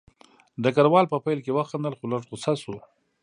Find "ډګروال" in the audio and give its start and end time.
0.63-1.05